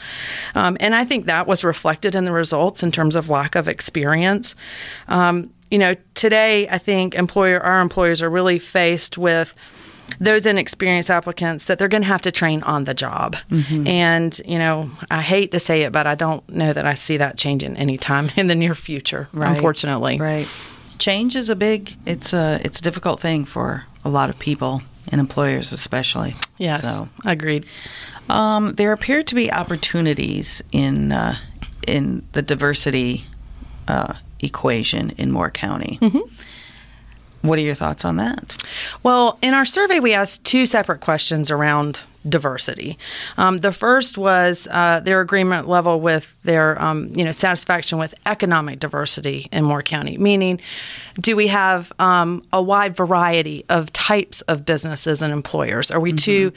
Um, 0.54 0.76
and 0.80 0.94
I 0.94 1.04
think 1.04 1.26
that 1.26 1.46
was 1.46 1.64
reflected 1.64 2.14
in 2.14 2.24
the 2.24 2.32
results 2.32 2.82
in 2.82 2.92
terms 2.92 3.16
of 3.16 3.28
lack 3.28 3.54
of 3.54 3.68
experience. 3.68 4.54
Um, 5.08 5.50
you 5.70 5.78
know, 5.78 5.94
today 6.14 6.68
I 6.68 6.78
think 6.78 7.14
employer 7.14 7.60
our 7.60 7.80
employers 7.80 8.22
are 8.22 8.30
really 8.30 8.58
faced 8.58 9.18
with 9.18 9.54
those 10.18 10.46
inexperienced 10.46 11.10
applicants 11.10 11.66
that 11.66 11.78
they're 11.78 11.88
going 11.88 12.02
to 12.02 12.08
have 12.08 12.22
to 12.22 12.32
train 12.32 12.62
on 12.62 12.84
the 12.84 12.94
job. 12.94 13.36
And, 13.86 14.40
you 14.46 14.58
know, 14.58 14.90
I 15.10 15.20
hate 15.20 15.50
to 15.50 15.60
say 15.60 15.82
it, 15.82 15.92
but 15.92 16.06
I 16.06 16.14
don't 16.14 16.48
know 16.48 16.72
that 16.72 16.86
I 16.86 16.94
see 16.94 17.18
that 17.18 17.36
changing 17.36 17.76
anytime 17.76 18.30
in 18.36 18.46
the 18.46 18.54
near 18.54 18.74
future, 18.74 19.28
unfortunately. 19.34 20.18
Right. 20.18 20.48
Change 20.98 21.36
is 21.36 21.50
a 21.50 21.54
big. 21.54 21.94
It's 22.06 22.32
a 22.32 22.58
it's 22.64 22.80
a 22.80 22.82
difficult 22.82 23.20
thing 23.20 23.44
for 23.44 23.84
a 24.04 24.08
lot 24.08 24.30
of 24.30 24.38
people 24.38 24.82
and 25.10 25.20
employers 25.20 25.72
especially. 25.72 26.34
Yes, 26.58 26.82
So 26.82 27.08
agreed. 27.24 27.64
um, 28.28 28.74
there 28.74 28.92
appear 28.92 29.22
to 29.22 29.34
be 29.34 29.52
opportunities 29.52 30.62
in 30.72 31.12
uh, 31.12 31.36
in 31.86 32.22
the 32.32 32.42
diversity 32.42 33.24
uh, 33.88 34.14
equation 34.40 35.10
in 35.10 35.30
Moore 35.32 35.50
County. 35.50 35.98
What 37.42 37.58
are 37.58 37.62
your 37.62 37.76
thoughts 37.76 38.04
on 38.04 38.16
that? 38.16 38.56
Well, 39.02 39.38
in 39.42 39.54
our 39.54 39.64
survey, 39.64 40.00
we 40.00 40.12
asked 40.12 40.44
two 40.44 40.66
separate 40.66 41.00
questions 41.00 41.50
around 41.50 42.00
diversity. 42.28 42.98
Um, 43.36 43.58
the 43.58 43.72
first 43.72 44.18
was 44.18 44.68
uh, 44.70 45.00
their 45.00 45.20
agreement 45.20 45.68
level 45.68 46.00
with 46.00 46.34
their, 46.42 46.80
um, 46.80 47.10
you 47.14 47.24
know, 47.24 47.32
satisfaction 47.32 47.98
with 47.98 48.14
economic 48.26 48.80
diversity 48.80 49.48
in 49.52 49.64
Moore 49.64 49.82
County, 49.82 50.18
meaning, 50.18 50.60
do 51.20 51.36
we 51.36 51.48
have 51.48 51.92
um, 51.98 52.42
a 52.52 52.62
wide 52.62 52.96
variety 52.96 53.64
of 53.68 53.92
types 53.92 54.40
of 54.42 54.64
businesses 54.64 55.22
and 55.22 55.32
employers? 55.32 55.90
Are 55.90 56.00
we 56.00 56.10
mm-hmm. 56.10 56.16
too 56.18 56.52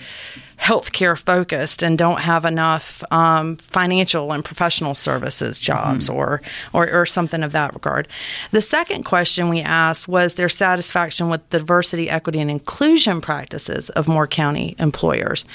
healthcare 0.62 1.18
focused 1.18 1.82
and 1.82 1.98
don't 1.98 2.22
have 2.22 2.46
enough 2.46 3.03
um, 3.12 3.56
financial 3.56 4.32
and 4.32 4.46
professional 4.46 4.94
services 4.94 5.58
jobs 5.58 6.08
mm-hmm. 6.08 6.18
or, 6.18 6.41
or, 6.72 6.91
or 6.91 7.06
something 7.06 7.41
of 7.41 7.51
that 7.51 7.74
regard. 7.74 8.08
The 8.51 8.62
second 8.62 9.03
question 9.03 9.50
we 9.50 9.62
asked 9.62 10.08
was 10.08 10.36
their 10.36 10.50
satisfaction 10.50 11.30
with 11.30 11.50
diversity, 11.50 12.12
equity, 12.12 12.39
and 12.39 12.51
inclusion 12.51 13.22
practices 13.22 13.89
of 13.91 14.08
Moore 14.08 14.27
County 14.27 14.75
employers. 14.77 15.46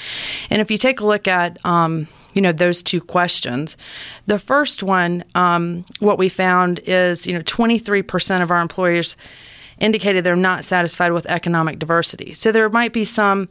And 0.51 0.61
if 0.61 0.73
you 0.73 0.79
take 0.79 0.99
a 0.99 1.07
look 1.07 1.29
at 1.29 1.65
um, 1.65 2.09
you 2.35 2.43
know 2.43 2.53
those 2.53 2.83
two 2.83 3.01
questions. 3.01 3.79
The 4.27 4.39
first 4.39 4.83
one, 4.83 5.25
um, 5.35 5.87
what 6.01 6.19
we 6.19 6.29
found 6.29 6.81
is 6.81 7.27
you 7.27 7.33
know 7.33 7.41
23% 7.41 8.43
of 8.43 8.51
our 8.51 8.61
employers 8.61 9.17
indicated 9.79 10.25
they're 10.25 10.37
not 10.37 10.65
satisfied 10.65 11.13
with 11.13 11.27
economic 11.27 11.79
diversity. 11.79 12.35
So 12.35 12.53
there 12.53 12.69
might 12.69 12.93
be 12.93 13.05
some 13.05 13.49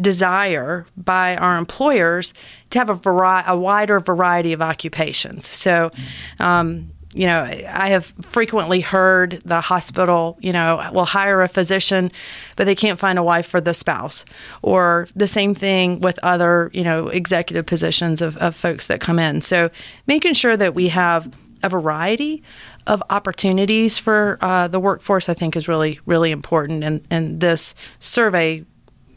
desire 0.00 0.86
by 0.96 1.36
our 1.36 1.56
employers 1.56 2.32
to 2.70 2.78
have 2.78 2.90
a, 2.90 2.94
vari- 2.94 3.44
a 3.46 3.56
wider 3.56 4.00
variety 4.00 4.52
of 4.52 4.62
occupations. 4.62 5.46
So, 5.46 5.90
um, 6.38 6.90
you 7.12 7.26
know, 7.26 7.44
I 7.44 7.90
have 7.90 8.06
frequently 8.22 8.80
heard 8.80 9.40
the 9.44 9.60
hospital, 9.60 10.36
you 10.40 10.52
know, 10.52 10.90
will 10.92 11.04
hire 11.04 11.42
a 11.42 11.48
physician, 11.48 12.10
but 12.56 12.64
they 12.64 12.74
can't 12.74 12.98
find 12.98 13.18
a 13.18 13.22
wife 13.22 13.46
for 13.46 13.60
the 13.60 13.72
spouse. 13.72 14.24
Or 14.62 15.06
the 15.14 15.28
same 15.28 15.54
thing 15.54 16.00
with 16.00 16.18
other, 16.24 16.70
you 16.74 16.82
know, 16.82 17.08
executive 17.08 17.66
positions 17.66 18.20
of, 18.20 18.36
of 18.38 18.56
folks 18.56 18.88
that 18.88 19.00
come 19.00 19.20
in. 19.20 19.42
So 19.42 19.70
making 20.08 20.34
sure 20.34 20.56
that 20.56 20.74
we 20.74 20.88
have 20.88 21.32
a 21.62 21.68
variety 21.68 22.42
of 22.86 23.02
opportunities 23.10 23.98
for 23.98 24.38
uh, 24.40 24.68
the 24.68 24.80
workforce, 24.80 25.28
I 25.28 25.34
think, 25.34 25.56
is 25.56 25.68
really, 25.68 26.00
really 26.06 26.30
important. 26.30 26.84
And, 26.84 27.06
and 27.10 27.40
this 27.40 27.74
survey 27.98 28.64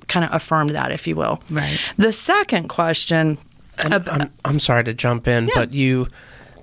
kind 0.07 0.25
of 0.25 0.33
affirmed 0.33 0.71
that, 0.71 0.91
if 0.91 1.07
you 1.07 1.15
will. 1.15 1.41
Right. 1.51 1.79
The 1.97 2.12
second 2.12 2.69
question. 2.69 3.38
I'm, 3.79 4.31
I'm, 4.43 4.59
sorry 4.59 4.83
to 4.86 4.93
jump 4.93 5.27
in, 5.27 5.47
yeah. 5.47 5.53
but 5.53 5.74
you 5.74 6.07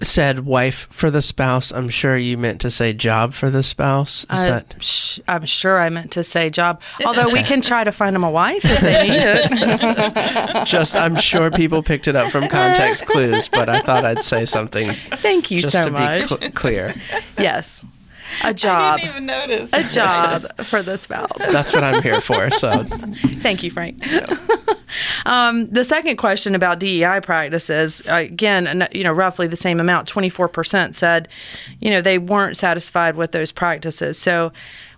said 0.03 0.41
wife 0.41 0.89
for 0.91 1.11
the 1.11 1.23
spouse. 1.23 1.73
I'm 1.73 1.89
sure 1.89 2.17
you 2.17 2.37
meant 2.37 2.61
to 2.63 2.71
say 2.71 2.93
job 2.93 3.33
for 3.33 3.51
the 3.51 3.63
spouse. 3.63 4.25
Is 4.25 4.29
uh, 4.31 4.47
that? 4.47 4.83
Sh- 4.83 5.21
I'm 5.29 5.47
sure 5.47 5.79
I 5.79 5.89
meant 5.91 6.13
to 6.13 6.25
say 6.25 6.51
job. 6.51 6.81
Although 7.05 7.31
we 7.31 7.43
can 7.43 7.61
try 7.63 7.85
to 7.85 7.93
find 7.93 8.15
them 8.15 8.25
a 8.25 8.31
wife 8.31 8.65
if 8.65 8.81
they 8.81 9.09
need 9.09 9.23
it. 9.23 10.67
just, 10.67 10.95
I'm 10.95 11.17
sure 11.17 11.51
people 11.51 11.83
picked 11.83 12.09
it 12.09 12.17
up 12.17 12.31
from 12.31 12.49
context 12.49 13.07
clues, 13.07 13.49
but 13.49 13.69
I 13.69 13.81
thought 13.81 14.05
I'd 14.05 14.25
say 14.25 14.45
something. 14.45 14.93
Thank 14.93 15.51
you 15.51 15.61
so 15.61 15.91
much. 15.91 16.29
Cl- 16.29 16.51
clear. 16.53 16.95
Yes 17.39 17.85
a 18.43 18.55
job. 18.55 18.99
I 18.99 19.03
didn't 19.03 19.11
even 19.11 19.27
notice. 19.27 19.71
A 19.73 19.85
job 19.85 20.43
for 20.65 20.83
the 20.83 20.97
spouse. 20.97 21.39
That's 21.53 21.73
what 21.73 21.85
I'm 21.85 22.03
here 22.03 22.21
for. 22.21 22.51
So, 22.51 22.85
thank 23.41 23.63
you, 23.63 23.71
Frank. 23.71 24.03
um, 25.27 25.69
the 25.71 25.85
second 25.85 26.17
question 26.17 26.55
about 26.55 26.79
DEI 26.79 27.21
practices, 27.23 28.03
again, 28.07 28.89
you 28.93 29.05
know, 29.05 29.13
roughly 29.13 29.47
the 29.47 29.57
same 29.57 29.81
amount. 29.81 30.09
Twenty 30.09 30.29
four 30.29 30.49
percent 30.49 30.97
said, 30.97 31.29
you 31.81 31.91
know, 31.91 32.01
they 32.01 32.19
weren't 32.19 32.57
satisfied 32.57 33.17
with 33.17 33.33
those 33.33 33.53
practices. 33.53 34.19
So 34.19 34.53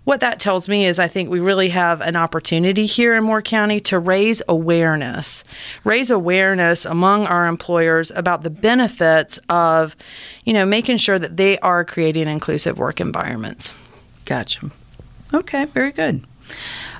what 0.07 0.21
that 0.21 0.39
tells 0.39 0.69
me 0.69 0.85
is 0.85 0.99
I 0.99 1.09
think 1.09 1.29
we 1.29 1.41
really 1.41 1.67
have 1.67 1.99
an 1.99 2.15
opportunity 2.15 2.85
here 2.85 3.17
in 3.17 3.25
Moore 3.25 3.41
County 3.41 3.81
to 3.81 3.99
raise 3.99 4.41
awareness, 4.47 5.43
raise 5.83 6.09
awareness 6.09 6.85
among 6.85 7.25
our 7.25 7.45
employers 7.45 8.09
about 8.15 8.43
the 8.43 8.49
benefits 8.49 9.37
of, 9.49 9.97
you 10.45 10.53
know, 10.53 10.65
making 10.65 10.95
sure 10.95 11.19
that 11.19 11.35
they 11.35 11.59
are 11.59 11.83
creating 11.83 12.29
inclusive 12.29 12.77
work 12.77 13.01
environments. 13.01 13.73
Gotcha. 14.23 14.71
Okay, 15.33 15.65
very 15.65 15.91
good. 15.91 16.23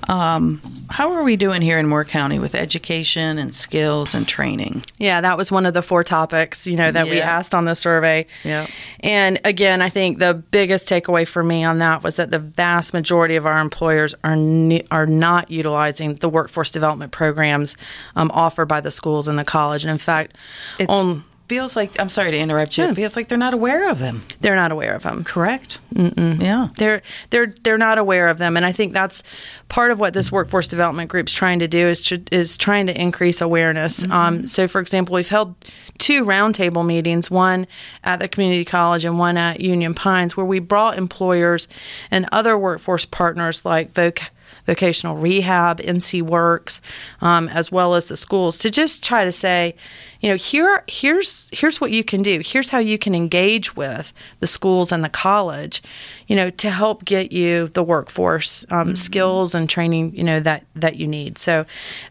Um, 0.10 0.62
how 0.90 1.12
are 1.12 1.24
we 1.24 1.36
doing 1.36 1.62
here 1.62 1.78
in 1.78 1.88
Moore 1.88 2.06
County 2.06 2.40
with 2.40 2.56
education 2.56 3.38
and 3.38 3.54
skills 3.54 4.14
and 4.14 4.28
training? 4.28 4.84
Yeah, 4.98 5.20
that 5.22 5.38
was 5.38 5.52
one 5.52 5.66
of 5.66 5.74
the 5.74 5.82
four 5.82 6.04
topics, 6.04 6.66
you 6.66 6.78
know, 6.78 6.92
that 6.92 7.08
yeah. 7.08 7.12
we 7.12 7.22
asked 7.22 7.54
on 7.54 7.66
the 7.66 7.76
survey. 7.76 8.26
Yeah. 8.44 8.68
And 9.02 9.40
again, 9.44 9.82
I 9.82 9.90
think 9.90 10.20
the 10.20 10.34
biggest 10.34 10.88
takeaway 10.88 11.28
for 11.28 11.44
me 11.44 11.64
on 11.64 11.80
that 11.80 12.04
was 12.04 12.16
that 12.16 12.32
the 12.32 12.40
vast 12.40 12.94
majority 12.94 13.36
of 13.36 13.46
our 13.46 13.60
employers 13.60 14.16
are 14.24 14.36
ne- 14.36 14.86
are 14.92 15.06
not 15.06 15.52
utilizing 15.52 16.16
the 16.16 16.30
workforce 16.30 16.72
development 16.72 17.12
programs 17.12 17.76
um, 18.16 18.32
offered 18.34 18.68
by 18.68 18.80
the 18.80 18.92
schools 18.92 19.28
and 19.28 19.38
the 19.38 19.44
college. 19.44 19.84
And 19.84 19.92
in 19.92 19.98
fact, 19.98 20.38
it's, 20.80 20.92
on 20.92 21.26
feels 21.48 21.76
like 21.76 22.00
I'm 22.00 22.10
sorry 22.10 22.32
to 22.32 22.38
interrupt 22.38 22.78
you. 22.78 22.84
Yeah. 22.84 22.92
It 22.92 22.96
feels 22.96 23.16
like 23.16 23.28
they're 23.28 23.38
not 23.38 23.54
aware 23.54 23.90
of 23.90 24.00
them. 24.00 24.22
They're 24.42 24.56
not 24.56 24.72
aware 24.72 24.94
of 24.94 25.04
them. 25.04 25.24
Correct. 25.24 25.80
Mm-mm. 25.94 26.42
Yeah. 26.42 26.70
They're 26.78 27.02
they're 27.30 27.54
they're 27.64 27.78
not 27.78 27.98
aware 27.98 28.28
of 28.28 28.38
them, 28.38 28.58
and 28.58 28.66
I 28.66 28.72
think 28.72 28.94
that's 28.94 29.24
part 29.68 29.92
of 29.92 30.00
what 30.00 30.14
this 30.14 30.32
workforce 30.32 30.68
development 30.68 31.10
group's 31.10 31.34
trying 31.34 31.60
to 31.60 31.68
do 31.68 31.88
is 31.88 32.02
to, 32.04 32.22
is 32.32 32.58
trying 32.58 32.88
to 32.88 33.00
increase 33.00 33.42
awareness. 33.42 34.02
Mm-hmm. 34.02 34.12
Um, 34.12 34.48
so, 34.48 34.68
for 34.68 34.80
example, 34.82 35.16
we've 35.16 35.30
held 35.30 35.56
two 35.98 36.24
roundtable 36.24 36.86
meetings, 36.86 37.32
one 37.32 37.68
at 38.04 38.20
the 38.20 38.28
community 38.28 38.64
college 38.64 39.06
and 39.06 39.18
one 39.20 39.38
at 39.38 39.62
Union 39.62 39.94
Pines, 39.94 40.38
where 40.38 40.46
we 40.46 40.60
brought 40.60 40.98
employers 40.98 41.68
and 42.12 42.28
other 42.32 42.58
workforce 42.58 43.06
partners 43.06 43.66
like 43.66 43.94
Voc 43.94 44.30
vocational 44.68 45.16
rehab, 45.16 45.80
NC 45.80 46.22
Works, 46.22 46.80
um, 47.22 47.50
as 47.50 47.72
well 47.72 47.96
as 47.96 48.06
the 48.06 48.18
schools, 48.18 48.60
to 48.60 48.70
just 48.70 49.04
try 49.04 49.26
to 49.26 49.32
say, 49.32 49.76
you 50.22 50.30
know, 50.30 50.36
here 50.36 50.84
here's 50.88 51.50
here's 51.52 51.82
what 51.82 51.92
you 51.92 52.04
can 52.04 52.22
do. 52.22 52.42
Here's 52.44 52.70
how 52.70 52.78
you 52.78 53.00
can 53.00 53.16
engage 53.16 53.76
with 53.76 54.14
the 54.40 54.48
schools 54.48 54.92
and 54.92 55.04
the 55.04 55.10
college, 55.10 55.82
you 56.28 56.36
know, 56.36 56.50
to 56.52 56.70
help 56.70 57.06
get 57.06 57.32
you 57.32 57.70
the 57.70 57.84
workforce 57.84 58.66
um, 58.70 58.88
mm-hmm. 58.88 58.96
skills 58.96 59.56
and 59.56 59.70
training, 59.70 60.16
you 60.16 60.24
know, 60.24 60.40
that 60.42 60.66
that 60.76 60.98
you 60.98 61.08
need. 61.08 61.38
So 61.38 61.66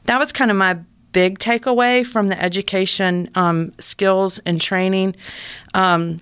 that 0.05 0.19
was 0.19 0.33
kind 0.33 0.51
of 0.51 0.57
my 0.57 0.79
big 1.13 1.39
takeaway 1.39 2.05
from 2.05 2.29
the 2.29 2.43
education 2.43 3.31
um, 3.35 3.73
skills 3.79 4.39
and 4.41 4.61
training. 4.61 5.17
Um, 5.73 6.21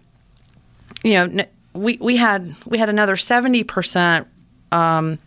you 1.03 1.14
know, 1.14 1.45
we, 1.75 1.99
we 2.00 2.17
had 2.17 2.55
we 2.64 2.79
had 2.79 2.88
another 2.88 3.17
seventy 3.17 3.62
percent 3.62 4.26
um, 4.73 5.19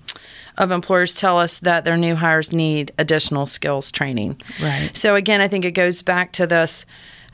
of 0.58 0.72
employers 0.72 1.14
tell 1.14 1.38
us 1.38 1.60
that 1.60 1.86
their 1.86 1.98
new 1.98 2.16
hires 2.16 2.52
need 2.52 2.92
additional 2.98 3.46
skills 3.46 3.92
training. 3.92 4.42
Right. 4.62 4.90
So 4.94 5.16
again, 5.16 5.42
I 5.42 5.48
think 5.48 5.66
it 5.66 5.72
goes 5.72 6.02
back 6.02 6.32
to 6.34 6.48
this. 6.48 6.86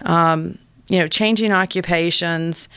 Um, 0.01 0.57
you 0.89 0.99
know, 0.99 1.07
changing 1.07 1.53
occupations, 1.53 2.67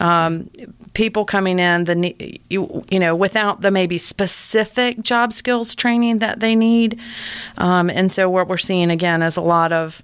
um, 0.00 0.48
people 0.94 1.24
coming 1.24 1.58
in, 1.58 1.84
the 1.84 2.40
you, 2.48 2.84
you 2.90 3.00
know, 3.00 3.14
without 3.14 3.60
the 3.60 3.72
maybe 3.72 3.98
specific 3.98 5.02
job 5.02 5.32
skills 5.32 5.74
training 5.74 6.20
that 6.20 6.38
they 6.38 6.54
need, 6.54 7.00
um, 7.58 7.90
and 7.90 8.12
so 8.12 8.30
what 8.30 8.46
we're 8.46 8.56
seeing 8.56 8.90
again 8.90 9.20
is 9.20 9.36
a 9.36 9.40
lot 9.40 9.72
of 9.72 10.02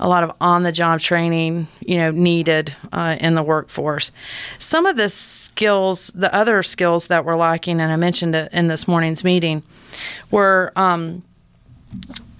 a 0.00 0.08
lot 0.08 0.24
of 0.24 0.32
on 0.40 0.62
the 0.62 0.72
job 0.72 0.98
training, 1.00 1.68
you 1.80 1.96
know, 1.96 2.10
needed 2.10 2.74
uh, 2.90 3.16
in 3.20 3.34
the 3.34 3.42
workforce. 3.42 4.10
Some 4.58 4.86
of 4.86 4.96
the 4.96 5.08
skills, 5.08 6.08
the 6.14 6.34
other 6.34 6.62
skills 6.62 7.08
that 7.08 7.24
were 7.24 7.36
lacking, 7.36 7.80
and 7.80 7.92
I 7.92 7.96
mentioned 7.96 8.34
it 8.34 8.50
in 8.52 8.66
this 8.66 8.88
morning's 8.88 9.22
meeting, 9.22 9.62
were 10.30 10.72
um, 10.74 11.22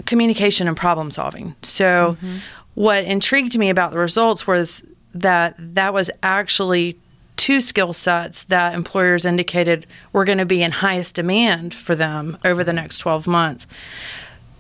communication 0.07 0.67
and 0.67 0.77
problem 0.77 1.11
solving. 1.11 1.55
So, 1.63 2.17
mm-hmm. 2.17 2.39
what 2.75 3.05
intrigued 3.05 3.57
me 3.59 3.69
about 3.69 3.93
the 3.93 3.99
results 3.99 4.47
was 4.47 4.83
that 5.13 5.55
that 5.59 5.93
was 5.93 6.11
actually 6.23 6.99
two 7.37 7.61
skill 7.61 7.93
sets 7.93 8.45
that 8.45 8.75
employers 8.75 9.25
indicated 9.25 9.87
were 10.13 10.25
going 10.25 10.39
to 10.39 10.47
be 10.47 10.63
in 10.63 10.73
highest 10.73 11.15
demand 11.15 11.75
for 11.75 11.95
them 11.95 12.39
over 12.45 12.65
the 12.65 12.73
next 12.73 12.99
12 12.99 13.27
months 13.27 13.67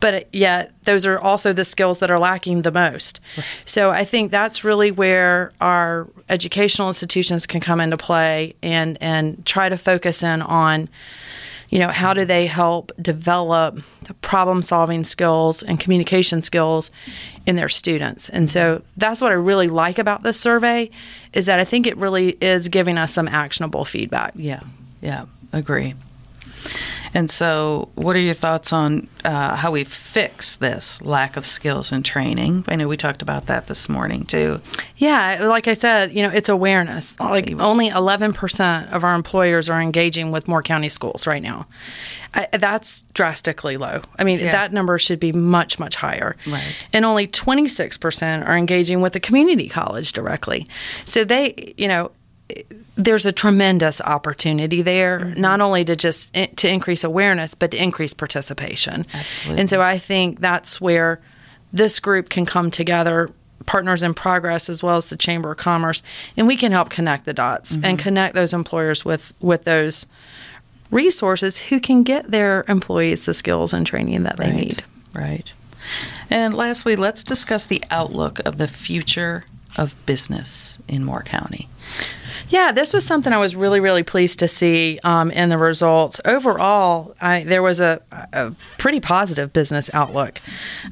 but 0.00 0.32
yet 0.34 0.72
those 0.84 1.06
are 1.06 1.18
also 1.18 1.52
the 1.52 1.64
skills 1.64 1.98
that 1.98 2.10
are 2.10 2.18
lacking 2.18 2.62
the 2.62 2.72
most. 2.72 3.20
So 3.64 3.90
I 3.90 4.04
think 4.04 4.30
that's 4.30 4.64
really 4.64 4.90
where 4.90 5.52
our 5.60 6.08
educational 6.28 6.88
institutions 6.88 7.46
can 7.46 7.60
come 7.60 7.80
into 7.80 7.96
play 7.96 8.54
and 8.62 8.98
and 9.00 9.44
try 9.46 9.68
to 9.68 9.76
focus 9.76 10.22
in 10.22 10.42
on 10.42 10.88
you 11.68 11.78
know 11.78 11.88
how 11.88 12.12
do 12.12 12.24
they 12.24 12.46
help 12.46 12.92
develop 13.00 13.80
problem 14.22 14.62
solving 14.62 15.04
skills 15.04 15.62
and 15.62 15.78
communication 15.78 16.42
skills 16.42 16.90
in 17.46 17.56
their 17.56 17.68
students. 17.68 18.28
And 18.28 18.50
so 18.50 18.82
that's 18.96 19.20
what 19.20 19.30
i 19.30 19.34
really 19.34 19.68
like 19.68 19.98
about 19.98 20.22
this 20.22 20.40
survey 20.40 20.90
is 21.32 21.46
that 21.46 21.60
i 21.60 21.64
think 21.64 21.86
it 21.86 21.96
really 21.96 22.30
is 22.40 22.68
giving 22.68 22.98
us 22.98 23.12
some 23.12 23.28
actionable 23.28 23.84
feedback. 23.84 24.32
Yeah 24.34 24.60
yeah 25.00 25.26
agree 25.52 25.94
And 27.12 27.30
so, 27.30 27.88
what 27.94 28.14
are 28.16 28.20
your 28.20 28.34
thoughts 28.34 28.72
on 28.72 29.08
uh, 29.24 29.56
how 29.56 29.72
we 29.72 29.84
fix 29.84 30.56
this 30.56 31.02
lack 31.02 31.36
of 31.36 31.44
skills 31.44 31.92
and 31.92 32.04
training? 32.04 32.64
I 32.68 32.76
know 32.76 32.88
we 32.88 32.96
talked 32.96 33.22
about 33.22 33.46
that 33.46 33.66
this 33.66 33.88
morning 33.88 34.24
too. 34.24 34.60
Yeah, 34.96 35.44
like 35.44 35.66
I 35.66 35.74
said, 35.74 36.12
you 36.12 36.22
know, 36.22 36.30
it's 36.30 36.48
awareness. 36.48 37.18
Like 37.18 37.50
only 37.60 37.90
11% 37.90 38.92
of 38.92 39.04
our 39.04 39.14
employers 39.14 39.68
are 39.68 39.80
engaging 39.80 40.30
with 40.30 40.46
Moore 40.46 40.62
County 40.62 40.88
schools 40.88 41.26
right 41.26 41.42
now. 41.42 41.66
I, 42.32 42.48
that's 42.52 43.02
drastically 43.12 43.76
low. 43.76 44.02
I 44.18 44.24
mean, 44.24 44.38
yeah. 44.38 44.52
that 44.52 44.72
number 44.72 44.98
should 44.98 45.18
be 45.18 45.32
much, 45.32 45.78
much 45.78 45.96
higher. 45.96 46.36
Right. 46.46 46.74
And 46.92 47.04
only 47.04 47.26
26% 47.26 48.46
are 48.46 48.56
engaging 48.56 49.00
with 49.00 49.14
the 49.14 49.20
community 49.20 49.68
college 49.68 50.12
directly. 50.12 50.68
So 51.04 51.24
they, 51.24 51.74
you 51.76 51.88
know, 51.88 52.12
there's 52.96 53.26
a 53.26 53.32
tremendous 53.32 54.00
opportunity 54.00 54.82
there, 54.82 55.20
mm-hmm. 55.20 55.40
not 55.40 55.60
only 55.60 55.84
to 55.84 55.96
just 55.96 56.32
to 56.34 56.68
increase 56.68 57.04
awareness, 57.04 57.54
but 57.54 57.70
to 57.70 57.82
increase 57.82 58.12
participation. 58.12 59.06
Absolutely. 59.12 59.60
And 59.60 59.68
so 59.68 59.80
I 59.80 59.98
think 59.98 60.40
that's 60.40 60.80
where 60.80 61.20
this 61.72 62.00
group 62.00 62.28
can 62.28 62.46
come 62.46 62.70
together, 62.70 63.30
Partners 63.66 64.02
in 64.02 64.14
Progress 64.14 64.68
as 64.68 64.82
well 64.82 64.96
as 64.96 65.10
the 65.10 65.16
Chamber 65.16 65.52
of 65.52 65.58
Commerce, 65.58 66.02
and 66.36 66.46
we 66.46 66.56
can 66.56 66.72
help 66.72 66.90
connect 66.90 67.24
the 67.24 67.34
dots 67.34 67.76
mm-hmm. 67.76 67.84
and 67.84 67.98
connect 67.98 68.34
those 68.34 68.52
employers 68.52 69.04
with 69.04 69.32
with 69.40 69.64
those 69.64 70.06
resources 70.90 71.58
who 71.58 71.78
can 71.78 72.02
get 72.02 72.30
their 72.30 72.64
employees 72.68 73.26
the 73.26 73.34
skills 73.34 73.72
and 73.72 73.86
training 73.86 74.24
that 74.24 74.36
they 74.38 74.50
need. 74.50 74.82
Right. 75.14 75.52
And 76.28 76.54
lastly, 76.54 76.96
let's 76.96 77.22
discuss 77.22 77.64
the 77.64 77.82
outlook 77.90 78.40
of 78.40 78.58
the 78.58 78.68
future 78.68 79.44
of 79.76 79.94
business 80.06 80.78
in 80.88 81.04
Moore 81.04 81.22
County. 81.22 81.68
Yeah, 82.48 82.72
this 82.72 82.92
was 82.92 83.06
something 83.06 83.32
I 83.32 83.38
was 83.38 83.54
really, 83.54 83.78
really 83.78 84.02
pleased 84.02 84.40
to 84.40 84.48
see 84.48 84.98
um, 85.04 85.30
in 85.30 85.50
the 85.50 85.58
results. 85.58 86.20
Overall, 86.24 87.14
I, 87.20 87.44
there 87.44 87.62
was 87.62 87.78
a, 87.78 88.00
a, 88.32 88.52
pretty 88.76 88.98
positive 88.98 89.52
business 89.52 89.88
outlook. 89.94 90.40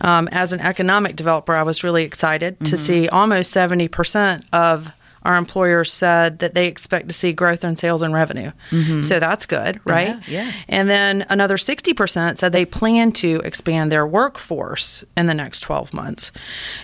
Um, 0.01 0.29
as 0.29 0.53
an 0.53 0.61
economic 0.61 1.17
developer, 1.17 1.55
I 1.55 1.65
was 1.65 1.83
really 1.83 2.05
excited 2.05 2.55
mm-hmm. 2.55 2.65
to 2.65 2.77
see 2.77 3.09
almost 3.09 3.53
70% 3.53 4.45
of 4.53 4.93
our 5.25 5.37
employers 5.37 5.93
said 5.93 6.39
that 6.39 6.55
they 6.55 6.69
expect 6.69 7.09
to 7.09 7.15
see 7.15 7.33
growth 7.33 7.65
in 7.65 7.77
sales 7.77 8.03
and 8.03 8.15
revenue. 8.15 8.53
Mm-hmm. 8.71 9.03
So 9.03 9.19
that's 9.19 9.45
good, 9.45 9.81
right? 9.85 10.17
Yeah, 10.29 10.45
yeah. 10.45 10.53
And 10.69 10.89
then 10.89 11.27
another 11.29 11.57
60% 11.57 12.39
said 12.39 12.53
they 12.53 12.65
plan 12.65 13.13
to 13.13 13.41
expand 13.45 13.91
their 13.91 14.07
workforce 14.07 15.05
in 15.17 15.27
the 15.27 15.35
next 15.35 15.61
12 15.61 15.93
months. 15.93 16.31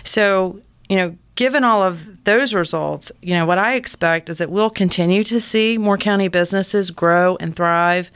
So, 0.02 0.60
you 0.88 0.96
know, 0.96 1.16
given 1.34 1.64
all 1.64 1.82
of 1.82 2.24
those 2.24 2.54
results, 2.54 3.10
you 3.20 3.34
know, 3.34 3.46
what 3.46 3.58
I 3.58 3.74
expect 3.74 4.28
is 4.28 4.38
that 4.38 4.50
we'll 4.50 4.70
continue 4.70 5.24
to 5.24 5.40
see 5.40 5.78
Moore 5.78 5.98
County 5.98 6.28
businesses 6.28 6.90
grow 6.90 7.36
and 7.40 7.56
thrive 7.56 8.10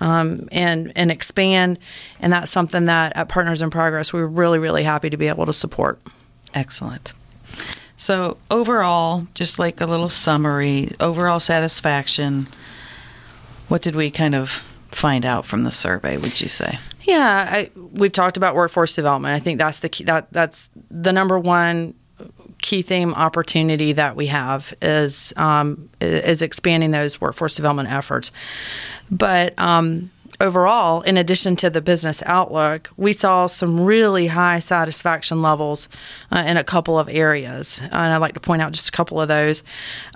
um, 0.00 0.48
and, 0.52 0.92
and 0.94 1.10
expand. 1.10 1.78
And 2.20 2.32
that's 2.32 2.50
something 2.50 2.86
that 2.86 3.16
at 3.16 3.28
Partners 3.28 3.60
in 3.60 3.70
Progress, 3.70 4.12
we're 4.12 4.26
really, 4.26 4.58
really 4.58 4.84
happy 4.84 5.10
to 5.10 5.16
be 5.16 5.26
able 5.26 5.46
to 5.46 5.52
support. 5.52 6.00
Excellent. 6.54 7.12
So, 7.96 8.38
overall, 8.50 9.26
just 9.34 9.58
like 9.58 9.80
a 9.80 9.86
little 9.86 10.08
summary, 10.08 10.90
overall 11.00 11.38
satisfaction, 11.38 12.46
what 13.68 13.82
did 13.82 13.94
we 13.94 14.10
kind 14.10 14.34
of 14.34 14.62
find 14.90 15.26
out 15.26 15.44
from 15.44 15.64
the 15.64 15.72
survey, 15.72 16.16
would 16.16 16.40
you 16.40 16.48
say? 16.48 16.78
Yeah, 17.02 17.48
I, 17.50 17.70
we've 17.74 18.12
talked 18.12 18.36
about 18.36 18.54
workforce 18.54 18.94
development. 18.94 19.34
I 19.34 19.38
think 19.38 19.58
that's 19.58 19.80
the 19.80 19.88
key, 19.88 20.04
that 20.04 20.32
that's 20.32 20.70
the 20.90 21.12
number 21.12 21.38
one 21.38 21.94
key 22.60 22.82
theme 22.82 23.14
opportunity 23.14 23.92
that 23.92 24.16
we 24.16 24.26
have 24.28 24.74
is 24.82 25.32
um, 25.36 25.88
is 26.00 26.42
expanding 26.42 26.90
those 26.90 27.20
workforce 27.20 27.54
development 27.54 27.90
efforts. 27.90 28.32
But 29.10 29.58
um, 29.58 30.10
overall, 30.40 31.02
in 31.02 31.16
addition 31.16 31.54
to 31.56 31.70
the 31.70 31.80
business 31.80 32.22
outlook, 32.26 32.90
we 32.96 33.12
saw 33.12 33.46
some 33.46 33.80
really 33.80 34.28
high 34.28 34.58
satisfaction 34.58 35.42
levels 35.42 35.88
uh, 36.32 36.42
in 36.46 36.56
a 36.56 36.64
couple 36.64 36.98
of 36.98 37.08
areas. 37.08 37.80
And 37.82 37.94
I'd 37.94 38.16
like 38.16 38.34
to 38.34 38.40
point 38.40 38.62
out 38.62 38.72
just 38.72 38.88
a 38.88 38.92
couple 38.92 39.20
of 39.20 39.28
those. 39.28 39.62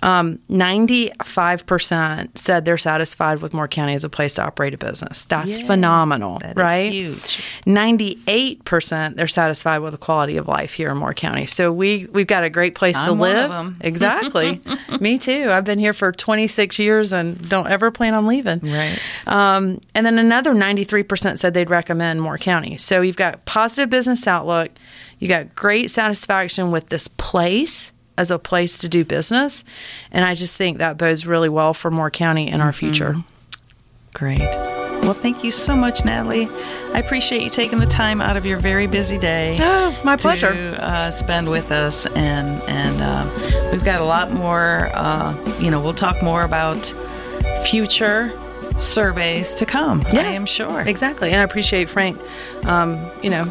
Um, 0.03 0.39
95% 0.51 2.39
said 2.39 2.65
they're 2.65 2.79
satisfied 2.79 3.43
with 3.43 3.53
Moore 3.53 3.69
County 3.69 3.95
as 3.95 4.05
a 4.05 4.09
place 4.09 4.35
to 4.35 4.45
operate 4.45 4.75
a 4.75 4.79
business. 4.79 5.27
That's 5.27 5.59
phenomenal, 5.61 6.39
that 6.39 6.57
right? 6.57 6.91
huge. 6.91 7.43
98% 7.67 9.17
they're 9.17 9.29
satisfied 9.29 9.79
with 9.79 9.93
the 9.93 9.99
quality 9.99 10.37
of 10.37 10.49
life 10.49 10.73
here 10.73 10.91
in 10.91 10.97
Moore 10.97 11.15
County. 11.15 11.47
So 11.47 11.71
we, 11.73 12.07
we've 12.07 12.27
got 12.27 12.45
a 12.45 12.51
great 12.51 12.75
place 12.75 12.97
I'm 12.97 13.07
to 13.07 13.13
live. 13.13 13.45
Exactly. 13.85 14.61
Me 15.01 15.19
too. 15.19 15.51
I've 15.51 15.65
been 15.65 15.79
here 15.79 15.93
for 15.93 16.11
26 16.11 16.79
years 16.79 17.13
and 17.13 17.49
don't 17.49 17.67
ever 17.69 17.91
plan 17.91 18.15
on 18.15 18.27
leaving. 18.27 18.61
Right. 18.61 18.99
Um, 19.27 19.81
and 19.95 20.07
then 20.07 20.14
then 20.19 20.27
another 20.27 20.55
93% 20.55 21.39
said 21.39 21.55
they'd 21.55 21.71
recommend 21.71 22.21
Moore 22.21 22.39
County. 22.39 22.77
So 22.77 23.01
you've 23.01 23.17
got 23.17 23.45
positive 23.45 23.91
business 23.91 24.27
outlook, 24.27 24.71
you 25.19 25.29
got 25.29 25.55
great 25.55 25.91
satisfaction 25.91 26.71
with 26.71 26.89
this 26.89 27.09
place 27.09 27.93
as 28.17 28.31
a 28.31 28.39
place 28.39 28.79
to 28.79 28.89
do 28.89 29.05
business, 29.05 29.65
and 30.13 30.25
I 30.25 30.35
just 30.35 30.57
think 30.57 30.79
that 30.79 30.97
bodes 30.97 31.27
really 31.27 31.49
well 31.49 31.75
for 31.75 31.91
Moore 31.91 32.11
County 32.11 32.49
in 32.49 32.61
our 32.61 32.71
mm-hmm. 32.71 32.79
future. 32.79 33.17
Great. 34.13 34.39
Well, 34.39 35.13
thank 35.13 35.45
you 35.45 35.51
so 35.51 35.77
much, 35.77 36.05
Natalie. 36.05 36.49
I 36.95 37.01
appreciate 37.01 37.43
you 37.43 37.51
taking 37.51 37.79
the 37.79 37.87
time 37.87 38.23
out 38.23 38.39
of 38.39 38.47
your 38.47 38.59
very 38.59 38.87
busy 38.87 39.19
day. 39.19 39.59
Oh, 39.85 40.01
my 40.03 40.17
pleasure. 40.17 40.53
To 40.53 40.83
uh, 40.83 41.11
spend 41.11 41.49
with 41.51 41.71
us, 41.71 42.07
and 42.07 42.63
and 42.69 43.01
uh, 43.01 43.71
we've 43.71 43.85
got 43.85 44.01
a 44.01 44.05
lot 44.05 44.33
more. 44.33 44.91
Uh, 44.95 45.35
you 45.61 45.71
know, 45.71 45.81
we'll 45.81 45.95
talk 45.95 46.23
more 46.23 46.43
about 46.43 46.87
future 47.67 48.33
surveys 48.79 49.55
to 49.55 49.67
come. 49.67 50.03
Yeah, 50.13 50.23
I 50.23 50.33
am 50.33 50.47
sure. 50.47 50.81
Exactly. 50.81 51.31
And 51.31 51.41
I 51.41 51.45
appreciate 51.45 51.89
Frank, 51.89 52.21
um, 52.65 52.99
you 53.23 53.31
know, 53.31 53.47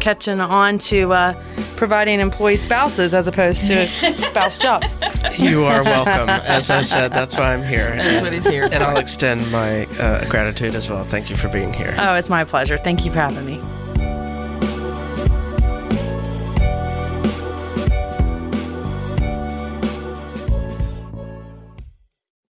catching 0.00 0.40
on 0.40 0.78
to 0.80 1.12
uh, 1.12 1.42
providing 1.76 2.18
employee 2.20 2.56
spouses 2.56 3.14
as 3.14 3.28
opposed 3.28 3.66
to 3.68 3.86
spouse 4.18 4.58
jobs. 4.58 4.96
You 5.38 5.64
are 5.64 5.84
welcome. 5.84 6.28
As 6.28 6.70
I 6.70 6.82
said, 6.82 7.12
that's 7.12 7.36
why 7.36 7.54
I'm 7.54 7.62
here. 7.62 7.94
That's 7.96 8.16
and, 8.16 8.22
what 8.22 8.32
he's 8.32 8.46
here 8.46 8.64
And 8.64 8.82
I'll 8.82 8.98
extend 8.98 9.50
my 9.52 9.86
uh, 9.98 10.28
gratitude 10.28 10.74
as 10.74 10.88
well. 10.88 11.04
Thank 11.04 11.30
you 11.30 11.36
for 11.36 11.48
being 11.48 11.72
here. 11.72 11.94
Oh, 11.98 12.14
it's 12.14 12.28
my 12.28 12.44
pleasure. 12.44 12.78
Thank 12.78 13.04
you 13.04 13.12
for 13.12 13.20
having 13.20 13.46
me. 13.46 13.60